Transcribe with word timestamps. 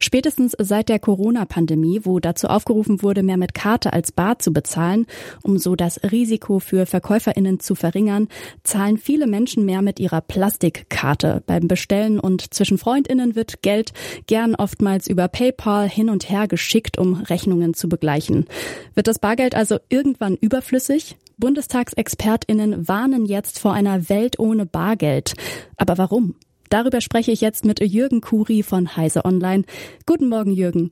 Spätestens 0.00 0.54
seit 0.58 0.88
der 0.88 0.98
Corona-Pandemie, 0.98 2.00
wo 2.04 2.20
dazu 2.20 2.48
aufgerufen 2.48 3.02
wurde, 3.02 3.22
mehr 3.22 3.36
mit 3.36 3.54
Karte 3.54 3.92
als 3.92 4.12
Bar 4.12 4.38
zu 4.38 4.52
bezahlen, 4.52 5.06
um 5.42 5.58
so 5.58 5.76
das 5.76 6.00
Risiko 6.02 6.58
für 6.58 6.86
VerkäuferInnen 6.86 7.60
zu 7.60 7.74
verringern, 7.74 8.28
zahlen 8.62 8.98
viele 8.98 9.26
Menschen 9.26 9.64
mehr 9.64 9.82
mit 9.82 10.00
ihrer 10.00 10.20
Plastikkarte. 10.20 11.42
Beim 11.46 11.68
Bestellen 11.68 12.20
und 12.20 12.54
zwischen 12.54 12.78
FreundInnen 12.78 13.34
wird 13.34 13.62
Geld 13.62 13.92
gern 14.26 14.54
oftmals 14.54 15.06
über 15.08 15.28
PayPal 15.28 15.88
hin 15.88 16.10
und 16.10 16.30
her 16.30 16.48
geschickt, 16.48 16.98
um 16.98 17.14
Rechnungen 17.14 17.74
zu 17.74 17.88
begleichen. 17.88 18.46
Wird 18.94 19.06
das 19.06 19.18
Bargeld 19.18 19.54
also 19.54 19.78
irgendwann 19.88 20.36
überflüssig? 20.36 21.16
Bundestagsexpertinnen 21.38 22.88
warnen 22.88 23.24
jetzt 23.24 23.60
vor 23.60 23.72
einer 23.72 24.08
Welt 24.08 24.38
ohne 24.38 24.66
Bargeld. 24.66 25.34
Aber 25.76 25.96
warum? 25.96 26.34
Darüber 26.70 27.00
spreche 27.00 27.32
ich 27.32 27.40
jetzt 27.40 27.64
mit 27.64 27.80
Jürgen 27.80 28.20
Kuri 28.20 28.62
von 28.62 28.96
Heise 28.96 29.24
Online. 29.24 29.64
Guten 30.06 30.28
Morgen, 30.28 30.52
Jürgen. 30.52 30.90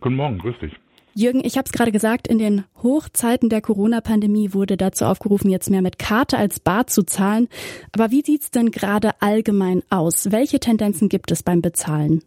Guten 0.00 0.16
Morgen, 0.16 0.38
grüß 0.38 0.58
dich. 0.60 0.72
Jürgen, 1.14 1.42
ich 1.44 1.58
habe 1.58 1.66
es 1.66 1.72
gerade 1.72 1.92
gesagt, 1.92 2.26
in 2.26 2.38
den 2.38 2.64
Hochzeiten 2.82 3.50
der 3.50 3.60
Corona-Pandemie 3.60 4.54
wurde 4.54 4.78
dazu 4.78 5.04
aufgerufen, 5.04 5.50
jetzt 5.50 5.70
mehr 5.70 5.82
mit 5.82 5.98
Karte 5.98 6.38
als 6.38 6.58
Bar 6.58 6.86
zu 6.86 7.02
zahlen. 7.04 7.48
Aber 7.94 8.10
wie 8.10 8.22
sieht's 8.22 8.50
denn 8.50 8.70
gerade 8.70 9.10
allgemein 9.20 9.82
aus? 9.90 10.32
Welche 10.32 10.58
Tendenzen 10.58 11.10
gibt 11.10 11.30
es 11.30 11.42
beim 11.42 11.60
Bezahlen? 11.60 12.22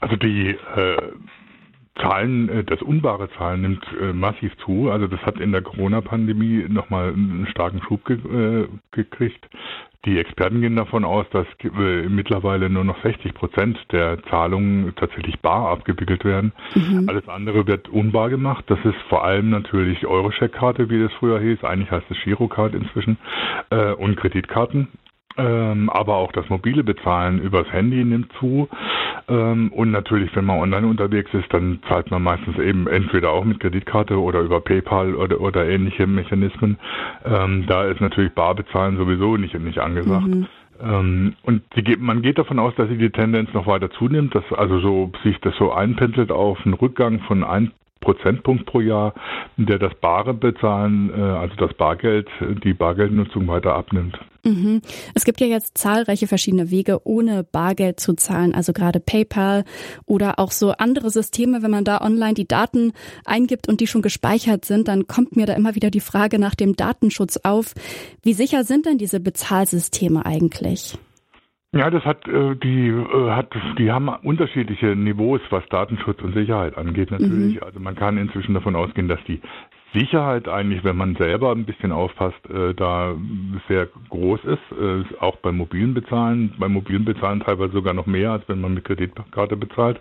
Also 0.00 0.16
die 0.16 0.48
äh, 0.48 1.12
Zahlen, 2.00 2.48
äh, 2.48 2.64
das 2.64 2.82
unbare 2.82 3.28
Zahlen 3.38 3.62
nimmt 3.62 3.84
äh, 4.00 4.12
massiv 4.12 4.52
zu. 4.64 4.90
Also 4.90 5.06
das 5.06 5.20
hat 5.20 5.38
in 5.38 5.52
der 5.52 5.62
Corona-Pandemie 5.62 6.66
nochmal 6.68 7.12
einen 7.12 7.46
starken 7.48 7.80
Schub 7.82 8.04
ge 8.04 8.16
äh, 8.16 8.68
gekriegt. 8.90 9.48
Die 10.04 10.18
Experten 10.18 10.60
gehen 10.60 10.76
davon 10.76 11.04
aus, 11.04 11.26
dass 11.30 11.46
äh, 11.64 12.08
mittlerweile 12.08 12.70
nur 12.70 12.84
noch 12.84 13.02
60 13.02 13.34
Prozent 13.34 13.78
der 13.90 14.22
Zahlungen 14.30 14.94
tatsächlich 14.94 15.40
bar 15.40 15.70
abgewickelt 15.70 16.24
werden. 16.24 16.52
Mhm. 16.74 17.08
Alles 17.08 17.28
andere 17.28 17.66
wird 17.66 17.88
unbar 17.88 18.30
gemacht. 18.30 18.64
Das 18.68 18.78
ist 18.84 18.96
vor 19.08 19.24
allem 19.24 19.50
natürlich 19.50 20.06
Eurocheck-Karte, 20.06 20.88
wie 20.88 21.02
das 21.02 21.12
früher 21.14 21.40
hieß. 21.40 21.64
Eigentlich 21.64 21.90
heißt 21.90 22.06
es 22.10 22.16
Girocard 22.22 22.74
inzwischen 22.74 23.18
äh, 23.70 23.92
und 23.92 24.16
Kreditkarten. 24.16 24.86
Ähm, 25.38 25.88
aber 25.90 26.16
auch 26.16 26.32
das 26.32 26.48
mobile 26.48 26.82
Bezahlen 26.82 27.40
übers 27.40 27.70
Handy 27.72 28.04
nimmt 28.04 28.32
zu. 28.40 28.68
Ähm, 29.28 29.72
und 29.72 29.92
natürlich, 29.92 30.34
wenn 30.34 30.44
man 30.44 30.58
online 30.58 30.86
unterwegs 30.86 31.32
ist, 31.32 31.52
dann 31.52 31.78
zahlt 31.88 32.10
man 32.10 32.24
meistens 32.24 32.58
eben 32.58 32.88
entweder 32.88 33.30
auch 33.30 33.44
mit 33.44 33.60
Kreditkarte 33.60 34.20
oder 34.20 34.40
über 34.40 34.60
PayPal 34.60 35.14
oder, 35.14 35.40
oder 35.40 35.68
ähnliche 35.68 36.08
Mechanismen. 36.08 36.76
Ähm, 37.24 37.66
da 37.68 37.84
ist 37.84 38.00
natürlich 38.00 38.32
Barbezahlen 38.32 38.96
sowieso 38.96 39.36
nicht, 39.36 39.56
nicht 39.58 39.78
angesagt. 39.78 40.26
Mhm. 40.26 40.46
Ähm, 40.80 41.34
und 41.42 41.62
die, 41.76 41.96
man 41.96 42.22
geht 42.22 42.38
davon 42.38 42.58
aus, 42.58 42.74
dass 42.76 42.88
sich 42.88 42.98
die 42.98 43.10
Tendenz 43.10 43.52
noch 43.52 43.66
weiter 43.66 43.90
zunimmt, 43.90 44.34
dass 44.34 44.44
also 44.52 44.80
so 44.80 45.12
sich 45.22 45.38
das 45.40 45.54
so 45.56 45.72
einpendelt 45.72 46.32
auf 46.32 46.58
einen 46.64 46.74
Rückgang 46.74 47.20
von 47.20 47.44
ein 47.44 47.70
Prozentpunkt 48.08 48.64
pro 48.64 48.80
Jahr, 48.80 49.12
der 49.58 49.78
das 49.78 49.92
bare 50.00 50.32
Bezahlen, 50.32 51.10
äh, 51.10 51.20
also 51.20 51.54
das 51.56 51.74
Bargeld, 51.74 52.26
die 52.64 52.72
Bargeldnutzung 52.72 53.46
weiter 53.48 53.74
abnimmt. 53.74 54.18
Mhm. 54.44 54.80
Es 55.14 55.26
gibt 55.26 55.42
ja 55.42 55.46
jetzt 55.46 55.76
zahlreiche 55.76 56.26
verschiedene 56.26 56.70
Wege, 56.70 57.06
ohne 57.06 57.44
Bargeld 57.44 58.00
zu 58.00 58.14
zahlen, 58.14 58.54
also 58.54 58.72
gerade 58.72 58.98
PayPal 58.98 59.64
oder 60.06 60.38
auch 60.38 60.52
so 60.52 60.70
andere 60.70 61.10
Systeme. 61.10 61.62
Wenn 61.62 61.70
man 61.70 61.84
da 61.84 62.00
online 62.00 62.32
die 62.32 62.48
Daten 62.48 62.94
eingibt 63.26 63.68
und 63.68 63.82
die 63.82 63.86
schon 63.86 64.00
gespeichert 64.00 64.64
sind, 64.64 64.88
dann 64.88 65.06
kommt 65.06 65.36
mir 65.36 65.44
da 65.44 65.52
immer 65.52 65.74
wieder 65.74 65.90
die 65.90 66.00
Frage 66.00 66.38
nach 66.38 66.54
dem 66.54 66.76
Datenschutz 66.76 67.38
auf. 67.42 67.74
Wie 68.22 68.32
sicher 68.32 68.64
sind 68.64 68.86
denn 68.86 68.96
diese 68.96 69.20
Bezahlsysteme 69.20 70.24
eigentlich? 70.24 70.96
Ja, 71.72 71.90
das 71.90 72.02
hat 72.04 72.26
äh, 72.26 72.56
die 72.56 72.88
äh, 72.88 73.30
hat 73.30 73.54
die 73.78 73.92
haben 73.92 74.08
unterschiedliche 74.08 74.96
Niveaus, 74.96 75.40
was 75.50 75.66
Datenschutz 75.68 76.22
und 76.22 76.32
Sicherheit 76.32 76.78
angeht 76.78 77.10
natürlich. 77.10 77.56
Mhm. 77.56 77.62
Also 77.62 77.78
man 77.78 77.94
kann 77.94 78.16
inzwischen 78.16 78.54
davon 78.54 78.74
ausgehen, 78.74 79.06
dass 79.06 79.22
die 79.24 79.42
Sicherheit 79.94 80.48
eigentlich, 80.48 80.84
wenn 80.84 80.96
man 80.96 81.16
selber 81.16 81.52
ein 81.52 81.64
bisschen 81.64 81.92
aufpasst, 81.92 82.38
äh, 82.50 82.74
da 82.74 83.14
sehr 83.68 83.88
groß 84.10 84.40
ist, 84.44 84.58
äh, 84.78 85.20
auch 85.20 85.36
beim 85.36 85.56
mobilen 85.56 85.94
Bezahlen, 85.94 86.52
beim 86.58 86.72
mobilen 86.72 87.04
Bezahlen 87.04 87.40
teilweise 87.40 87.72
sogar 87.72 87.94
noch 87.94 88.06
mehr, 88.06 88.32
als 88.32 88.48
wenn 88.48 88.60
man 88.60 88.74
mit 88.74 88.84
Kreditkarte 88.84 89.56
bezahlt. 89.56 90.00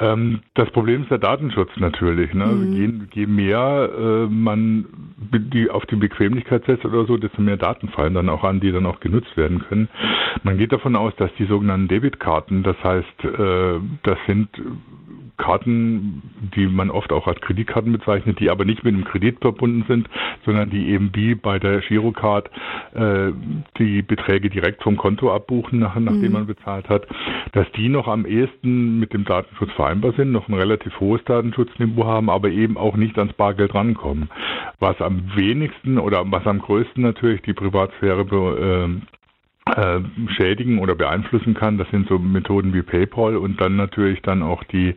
Ähm, 0.00 0.40
das 0.54 0.70
Problem 0.70 1.02
ist 1.02 1.10
der 1.10 1.18
Datenschutz 1.18 1.70
natürlich. 1.76 2.34
Ne? 2.34 2.46
Mhm. 2.46 2.72
Je, 2.72 3.20
je, 3.20 3.26
mehr 3.26 3.90
äh, 3.96 4.26
man 4.26 4.86
die 5.30 5.70
auf 5.70 5.86
die 5.86 5.96
Bequemlichkeit 5.96 6.64
setzt 6.64 6.84
oder 6.84 7.04
so, 7.06 7.16
desto 7.16 7.40
mehr 7.40 7.56
Daten 7.56 7.88
fallen 7.88 8.14
dann 8.14 8.28
auch 8.28 8.44
an, 8.44 8.60
die 8.60 8.72
dann 8.72 8.86
auch 8.86 9.00
genutzt 9.00 9.36
werden 9.36 9.60
können. 9.68 9.88
Man 10.42 10.58
geht 10.58 10.72
davon 10.72 10.96
aus, 10.96 11.14
dass 11.16 11.30
die 11.38 11.44
sogenannten 11.44 11.88
Debitkarten, 11.88 12.62
das 12.62 12.76
heißt, 12.82 13.24
äh, 13.24 13.80
das 14.02 14.18
sind 14.26 14.48
Karten, 15.36 16.22
die 16.54 16.66
man 16.66 16.90
oft 16.90 17.12
auch 17.12 17.26
als 17.26 17.40
Kreditkarten 17.40 17.92
bezeichnet, 17.92 18.38
die 18.40 18.50
aber 18.50 18.64
nicht 18.64 18.84
mit 18.84 18.94
einem 18.94 19.04
Kredit 19.04 19.38
verbunden 19.40 19.84
sind, 19.88 20.08
sondern 20.44 20.70
die 20.70 20.88
eben 20.88 21.10
wie 21.14 21.34
bei 21.34 21.58
der 21.58 21.80
Girocard 21.80 22.50
äh, 22.94 23.32
die 23.78 24.02
Beträge 24.02 24.50
direkt 24.50 24.82
vom 24.82 24.96
Konto 24.96 25.34
abbuchen, 25.34 25.78
nach, 25.80 25.94
nachdem 25.96 26.22
mhm. 26.22 26.32
man 26.32 26.46
bezahlt 26.46 26.88
hat, 26.88 27.06
dass 27.52 27.70
die 27.72 27.88
noch 27.88 28.08
am 28.08 28.26
ehesten 28.26 28.98
mit 28.98 29.12
dem 29.12 29.24
Datenschutz 29.24 29.72
vereinbar 29.72 30.12
sind, 30.12 30.32
noch 30.32 30.48
ein 30.48 30.54
relativ 30.54 30.98
hohes 31.00 31.24
Datenschutzniveau 31.24 32.04
haben, 32.04 32.30
aber 32.30 32.50
eben 32.50 32.76
auch 32.76 32.96
nicht 32.96 33.18
ans 33.18 33.32
Bargeld 33.32 33.74
rankommen. 33.74 34.30
Was 34.78 35.00
am 35.00 35.22
wenigsten 35.34 35.98
oder 35.98 36.24
was 36.30 36.46
am 36.46 36.60
größten 36.60 37.02
natürlich 37.02 37.42
die 37.42 37.54
Privatsphäre 37.54 38.22
äh, 38.22 39.21
äh, 39.66 40.00
schädigen 40.36 40.78
oder 40.78 40.94
beeinflussen 40.94 41.54
kann. 41.54 41.78
Das 41.78 41.88
sind 41.90 42.08
so 42.08 42.18
Methoden 42.18 42.74
wie 42.74 42.82
PayPal 42.82 43.36
und 43.36 43.60
dann 43.60 43.76
natürlich 43.76 44.20
dann 44.22 44.42
auch 44.42 44.64
die 44.64 44.94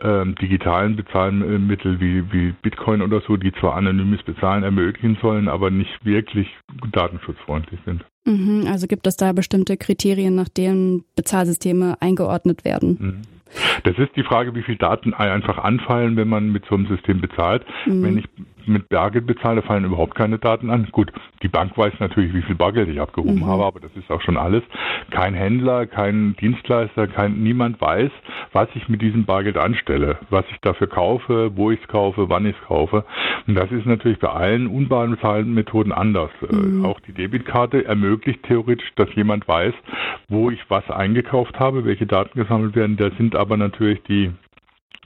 äh, 0.00 0.26
digitalen 0.40 0.96
Bezahlmittel 0.96 2.00
wie, 2.00 2.32
wie 2.32 2.54
Bitcoin 2.62 3.02
oder 3.02 3.20
so, 3.20 3.36
die 3.36 3.52
zwar 3.52 3.74
anonymes 3.74 4.22
Bezahlen 4.22 4.62
ermöglichen 4.62 5.18
sollen, 5.20 5.48
aber 5.48 5.70
nicht 5.70 6.04
wirklich 6.04 6.48
datenschutzfreundlich 6.92 7.80
sind. 7.84 8.04
Mhm, 8.24 8.66
also 8.66 8.86
gibt 8.86 9.06
es 9.06 9.16
da 9.16 9.32
bestimmte 9.32 9.76
Kriterien, 9.76 10.34
nach 10.34 10.48
denen 10.48 11.04
Bezahlsysteme 11.14 11.96
eingeordnet 12.00 12.64
werden? 12.64 12.98
Mhm. 12.98 13.22
Das 13.84 13.96
ist 13.98 14.16
die 14.16 14.24
Frage, 14.24 14.54
wie 14.54 14.62
viel 14.62 14.76
Daten 14.76 15.14
einfach 15.14 15.58
anfallen, 15.58 16.16
wenn 16.16 16.28
man 16.28 16.50
mit 16.50 16.64
so 16.66 16.74
einem 16.74 16.86
System 16.88 17.20
bezahlt. 17.20 17.64
Mhm. 17.86 18.02
Wenn 18.02 18.18
ich 18.18 18.24
mit 18.68 18.88
Bargeld 18.88 19.26
bezahle, 19.26 19.62
fallen 19.62 19.84
überhaupt 19.84 20.14
keine 20.14 20.38
Daten 20.38 20.70
an. 20.70 20.88
Gut, 20.92 21.12
die 21.42 21.48
Bank 21.48 21.76
weiß 21.76 21.94
natürlich, 22.00 22.34
wie 22.34 22.42
viel 22.42 22.54
Bargeld 22.54 22.88
ich 22.88 23.00
abgehoben 23.00 23.40
mhm. 23.40 23.46
habe, 23.46 23.64
aber 23.64 23.80
das 23.80 23.90
ist 23.96 24.10
auch 24.10 24.20
schon 24.22 24.36
alles. 24.36 24.62
Kein 25.10 25.34
Händler, 25.34 25.86
kein 25.86 26.36
Dienstleister, 26.40 27.06
kein, 27.06 27.42
niemand 27.42 27.80
weiß, 27.80 28.10
was 28.52 28.68
ich 28.74 28.88
mit 28.88 29.02
diesem 29.02 29.24
Bargeld 29.24 29.56
anstelle, 29.56 30.18
was 30.30 30.44
ich 30.50 30.58
dafür 30.60 30.86
kaufe, 30.86 31.52
wo 31.54 31.70
ich 31.70 31.80
es 31.80 31.88
kaufe, 31.88 32.28
wann 32.28 32.46
ich 32.46 32.56
es 32.56 32.66
kaufe. 32.66 33.04
Und 33.46 33.54
das 33.54 33.70
ist 33.70 33.86
natürlich 33.86 34.18
bei 34.18 34.28
allen 34.28 34.66
unbaren 34.66 35.12
Bezahlmethoden 35.12 35.92
anders. 35.92 36.30
Äh, 36.42 36.54
mhm. 36.54 36.84
Auch 36.84 37.00
die 37.00 37.12
Debitkarte 37.12 37.84
ermöglicht 37.84 38.42
theoretisch, 38.44 38.92
dass 38.96 39.12
jemand 39.14 39.46
weiß, 39.46 39.74
wo 40.28 40.50
ich 40.50 40.60
was 40.68 40.88
eingekauft 40.90 41.58
habe, 41.58 41.84
welche 41.84 42.06
Daten 42.06 42.38
gesammelt 42.38 42.74
werden. 42.74 42.96
Da 42.96 43.10
sind 43.16 43.36
aber 43.36 43.56
natürlich 43.56 44.02
die 44.04 44.32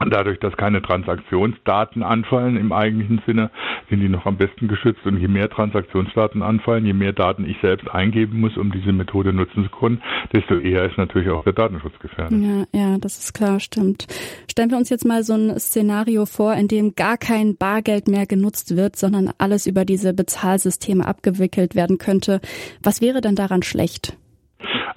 Dadurch, 0.09 0.41
dass 0.41 0.57
keine 0.57 0.81
Transaktionsdaten 0.81 2.03
anfallen 2.03 2.57
im 2.57 2.73
eigentlichen 2.73 3.21
Sinne, 3.27 3.51
sind 3.91 4.01
die 4.01 4.09
noch 4.09 4.25
am 4.25 4.39
besten 4.39 4.67
geschützt. 4.67 5.05
Und 5.05 5.19
je 5.19 5.29
mehr 5.29 5.51
Transaktionsdaten 5.51 6.43
anfallen, 6.43 6.87
je 6.87 6.95
mehr 6.95 7.13
Daten 7.13 7.45
ich 7.45 7.59
selbst 7.61 7.91
eingeben 7.91 8.41
muss, 8.41 8.57
um 8.57 8.73
diese 8.73 8.93
Methode 8.93 9.35
nutzen 9.35 9.65
zu 9.65 9.71
können, 9.71 10.03
desto 10.33 10.59
eher 10.59 10.87
ist 10.87 10.97
natürlich 10.97 11.29
auch 11.29 11.45
der 11.45 11.53
Datenschutz 11.53 11.99
gefährdet. 11.99 12.41
Ja, 12.41 12.65
ja, 12.73 12.99
das 12.99 13.19
ist 13.19 13.35
klar, 13.35 13.61
stimmt. 13.61 14.07
Stellen 14.51 14.71
wir 14.71 14.79
uns 14.79 14.89
jetzt 14.89 15.05
mal 15.05 15.23
so 15.23 15.35
ein 15.35 15.59
Szenario 15.59 16.25
vor, 16.25 16.55
in 16.55 16.69
dem 16.69 16.95
gar 16.95 17.19
kein 17.19 17.57
Bargeld 17.57 18.09
mehr 18.09 18.27
genutzt 18.27 18.77
wird, 18.77 18.97
sondern 18.97 19.31
alles 19.37 19.67
über 19.67 19.85
diese 19.85 20.15
Bezahlsysteme 20.15 21.07
abgewickelt 21.07 21.75
werden 21.75 21.99
könnte. 21.99 22.41
Was 22.83 23.03
wäre 23.03 23.21
denn 23.21 23.35
daran 23.35 23.63
schlecht? 23.63 24.17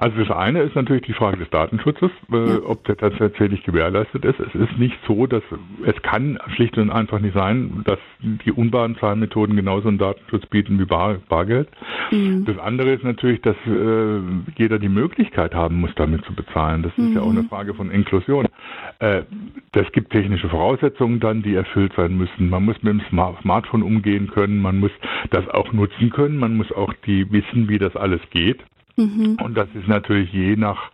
Also 0.04 0.18
das 0.18 0.32
eine 0.32 0.64
ist 0.64 0.76
natürlich 0.76 1.04
die 1.04 1.14
Frage 1.14 1.38
des 1.38 1.50
Datenschutzes, 1.50 2.12
äh, 2.30 2.58
ob 2.66 2.84
der 2.84 2.98
tatsächlich 2.98 3.64
gewährleistet 3.64 4.26
ist. 4.26 4.38
Es 4.38 4.54
ist 4.54 4.78
nicht 4.78 4.98
so, 5.08 5.28
dass 5.28 5.44
es 5.86 6.02
kann 6.02 6.38
schlicht 6.56 6.78
und 6.78 6.90
einfach 6.92 7.22
nicht 7.22 7.34
sein, 7.34 7.84
dass 7.86 8.00
die 8.20 8.52
unbaren 8.52 8.98
Zahlmethoden 8.98 9.56
genauso 9.56 9.88
einen 9.88 10.00
Datenschutz 10.00 10.46
bieten 10.48 10.78
wie 10.78 10.84
Bar, 10.84 11.20
Bargeld. 11.30 11.70
Mhm. 12.12 12.44
Das 12.44 12.58
andere 12.58 12.92
ist 12.92 13.06
natürlich, 13.06 13.40
dass 13.44 13.56
äh, 13.66 14.20
jeder 14.58 14.78
die 14.78 14.90
Möglichkeit 14.90 15.56
haben 15.56 15.80
muss, 15.80 15.96
damit 15.96 16.26
zu 16.26 16.36
bezahlen. 16.36 16.84
Das 16.84 16.92
ist 16.98 17.12
mhm. 17.12 17.16
ja 17.16 17.22
auch 17.22 17.30
eine 17.30 17.44
mhm. 17.44 17.48
Frage 17.48 17.74
von 17.74 17.90
Inklusion. 17.90 18.48
Äh, 19.00 19.22
das 19.72 19.90
gibt 19.94 20.12
technische 20.12 20.50
Voraussetzungen 20.50 21.22
dann, 21.22 21.44
die 21.44 21.56
erfüllt 21.56 21.94
sein 21.96 22.18
müssen. 22.18 22.50
Man 22.50 22.66
muss 22.66 22.76
mit 22.84 22.92
dem 22.92 23.02
Smartphone 23.10 23.84
umgehen 23.84 24.28
können, 24.28 24.62
man 24.62 24.82
muss 24.82 24.92
das 25.30 25.48
auch 25.48 25.72
nutzen 25.72 26.10
können, 26.10 26.40
man 26.40 26.58
muss 26.58 26.74
auch 26.74 26.94
die 27.06 27.32
wissen, 27.32 27.70
wie 27.70 27.80
das 27.80 27.96
alles 27.96 28.20
geht. 28.32 28.60
Mhm. 28.96 29.38
Und 29.42 29.56
das 29.56 29.68
ist 29.74 29.88
natürlich 29.88 30.32
je 30.32 30.56
nach 30.56 30.92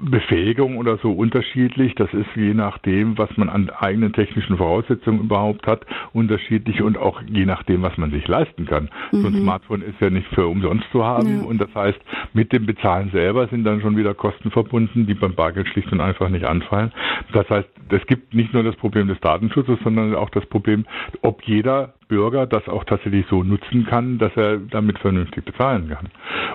Befähigung 0.00 0.76
oder 0.76 0.96
so 0.98 1.10
unterschiedlich. 1.10 1.96
Das 1.96 2.12
ist 2.14 2.28
je 2.36 2.54
nachdem, 2.54 3.18
was 3.18 3.36
man 3.36 3.48
an 3.48 3.68
eigenen 3.70 4.12
technischen 4.12 4.56
Voraussetzungen 4.56 5.18
überhaupt 5.18 5.66
hat, 5.66 5.84
unterschiedlich 6.12 6.82
und 6.82 6.96
auch 6.96 7.20
je 7.22 7.44
nachdem, 7.44 7.82
was 7.82 7.98
man 7.98 8.12
sich 8.12 8.26
leisten 8.28 8.64
kann. 8.66 8.90
Mhm. 9.10 9.20
So 9.20 9.26
ein 9.26 9.32
mhm. 9.32 9.42
Smartphone 9.42 9.82
ist 9.82 10.00
ja 10.00 10.08
nicht 10.10 10.28
für 10.28 10.46
umsonst 10.46 10.86
zu 10.92 11.04
haben 11.04 11.40
ja. 11.40 11.44
und 11.44 11.60
das 11.60 11.74
heißt, 11.74 11.98
Mit 12.32 12.52
dem 12.52 12.66
Bezahlen 12.66 13.10
selber 13.10 13.48
sind 13.48 13.64
dann 13.64 13.80
schon 13.80 13.96
wieder 13.96 14.14
Kosten 14.14 14.52
verbunden, 14.52 15.06
die 15.06 15.14
beim 15.14 15.34
Bargeld 15.34 15.66
schlicht 15.68 15.90
und 15.90 16.00
einfach 16.00 16.28
nicht 16.28 16.44
anfallen. 16.44 16.92
Das 17.32 17.48
heißt, 17.50 17.68
es 17.88 18.06
gibt 18.06 18.34
nicht 18.34 18.52
nur 18.52 18.62
das 18.62 18.76
Problem 18.76 19.08
des 19.08 19.18
Datenschutzes, 19.20 19.78
sondern 19.82 20.14
auch 20.14 20.30
das 20.30 20.46
Problem, 20.46 20.86
ob 21.22 21.42
jeder 21.42 21.94
Bürger 22.08 22.46
das 22.46 22.68
auch 22.68 22.84
tatsächlich 22.84 23.26
so 23.28 23.44
nutzen 23.44 23.86
kann, 23.86 24.18
dass 24.18 24.36
er 24.36 24.58
damit 24.58 24.98
vernünftig 24.98 25.44
bezahlen 25.44 25.88
kann. 25.88 26.08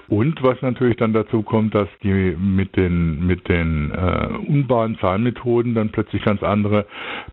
Und 0.07 0.41
was 0.43 0.61
natürlich 0.61 0.97
dann 0.97 1.13
dazu 1.13 1.43
kommt, 1.43 1.73
dass 1.75 1.87
die 2.01 2.35
mit 2.37 2.75
den 2.75 3.25
mit 3.25 3.47
den 3.47 3.91
äh, 3.91 4.27
unbaren 4.47 4.97
Zahlmethoden 4.99 5.73
dann 5.75 5.89
plötzlich 5.89 6.23
ganz 6.23 6.43
andere 6.43 6.85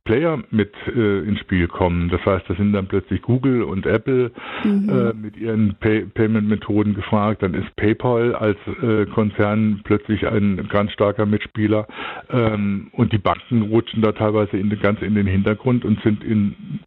Player 0.05 0.39
mit 0.51 0.73
äh, 0.87 1.21
ins 1.21 1.41
Spiel 1.41 1.67
kommen. 1.69 2.09
Das 2.11 2.25
heißt, 2.25 2.45
da 2.49 2.55
sind 2.55 2.73
dann 2.73 2.87
plötzlich 2.87 3.23
Google 3.23 3.63
und 3.63 3.87
Apple 3.87 4.31
mhm. 4.65 4.89
äh, 4.89 5.13
mit 5.15 5.37
ihren 5.37 5.75
Pay 5.81 6.07
Payment-Methoden 6.07 6.95
gefragt. 6.95 7.43
Dann 7.43 7.55
ist 7.55 7.75
PayPal 7.77 8.35
als 8.35 8.59
äh, 8.83 9.07
Konzern 9.07 9.81
plötzlich 9.85 10.27
ein 10.27 10.69
ganz 10.69 10.93
starker 10.93 11.27
Mitspieler. 11.27 11.87
Ähm, 12.31 12.89
und 12.93 13.13
die 13.13 13.19
Banken 13.19 13.63
rutschen 13.63 14.03
da 14.03 14.13
teilweise 14.13 14.57
in, 14.57 14.71
ganz 14.81 15.03
in 15.03 15.15
den 15.15 15.27
Hintergrund 15.27 15.85
und 15.85 16.01
sind 16.03 16.23
in, 16.25 16.81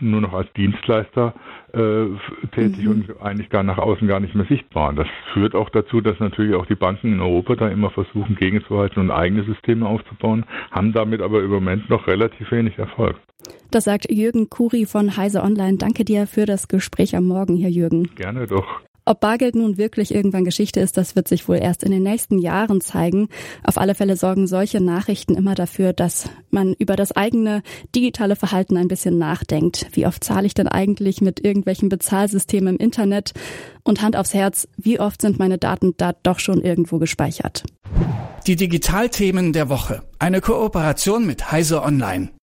nur 0.00 0.20
noch 0.20 0.32
als 0.32 0.52
Dienst 0.54 0.79
Dienstleister 0.80 1.34
äh, 1.72 2.06
tätig 2.54 2.84
mhm. 2.84 2.90
und 2.90 3.22
eigentlich 3.22 3.48
gar 3.48 3.62
nach 3.62 3.78
außen 3.78 4.06
gar 4.08 4.20
nicht 4.20 4.34
mehr 4.34 4.46
sichtbar. 4.46 4.92
Das 4.92 5.06
führt 5.32 5.54
auch 5.54 5.70
dazu, 5.70 6.00
dass 6.00 6.18
natürlich 6.18 6.54
auch 6.54 6.66
die 6.66 6.74
Banken 6.74 7.12
in 7.12 7.20
Europa 7.20 7.56
da 7.56 7.68
immer 7.68 7.90
versuchen, 7.90 8.36
gegenzuhalten 8.36 9.00
und 9.00 9.10
eigene 9.10 9.44
Systeme 9.44 9.86
aufzubauen, 9.86 10.44
haben 10.70 10.92
damit 10.92 11.20
aber 11.20 11.42
im 11.42 11.50
Moment 11.50 11.88
noch 11.90 12.06
relativ 12.06 12.50
wenig 12.50 12.78
Erfolg. 12.78 13.16
Das 13.70 13.84
sagt 13.84 14.10
Jürgen 14.10 14.50
Kuri 14.50 14.84
von 14.86 15.16
Heise 15.16 15.42
Online. 15.42 15.78
Danke 15.78 16.04
dir 16.04 16.26
für 16.26 16.44
das 16.44 16.68
Gespräch 16.68 17.16
am 17.16 17.26
Morgen, 17.26 17.56
Herr 17.56 17.70
Jürgen. 17.70 18.10
Gerne 18.16 18.46
doch. 18.46 18.80
Ob 19.10 19.18
Bargeld 19.18 19.56
nun 19.56 19.76
wirklich 19.76 20.14
irgendwann 20.14 20.44
Geschichte 20.44 20.78
ist, 20.78 20.96
das 20.96 21.16
wird 21.16 21.26
sich 21.26 21.48
wohl 21.48 21.56
erst 21.56 21.82
in 21.82 21.90
den 21.90 22.04
nächsten 22.04 22.38
Jahren 22.38 22.80
zeigen. 22.80 23.26
Auf 23.64 23.76
alle 23.76 23.96
Fälle 23.96 24.14
sorgen 24.14 24.46
solche 24.46 24.80
Nachrichten 24.80 25.34
immer 25.34 25.56
dafür, 25.56 25.92
dass 25.92 26.30
man 26.50 26.74
über 26.74 26.94
das 26.94 27.10
eigene 27.10 27.64
digitale 27.92 28.36
Verhalten 28.36 28.76
ein 28.76 28.86
bisschen 28.86 29.18
nachdenkt. 29.18 29.88
Wie 29.94 30.06
oft 30.06 30.22
zahle 30.22 30.46
ich 30.46 30.54
denn 30.54 30.68
eigentlich 30.68 31.22
mit 31.22 31.44
irgendwelchen 31.44 31.88
Bezahlsystemen 31.88 32.76
im 32.76 32.80
Internet? 32.80 33.32
Und 33.82 34.00
Hand 34.00 34.14
aufs 34.14 34.32
Herz, 34.32 34.68
wie 34.76 35.00
oft 35.00 35.22
sind 35.22 35.40
meine 35.40 35.58
Daten 35.58 35.94
da 35.96 36.12
doch 36.12 36.38
schon 36.38 36.60
irgendwo 36.60 36.98
gespeichert? 36.98 37.64
Die 38.46 38.54
Digitalthemen 38.54 39.52
der 39.52 39.68
Woche. 39.68 40.04
Eine 40.20 40.40
Kooperation 40.40 41.26
mit 41.26 41.50
Heise 41.50 41.82
Online. 41.82 42.30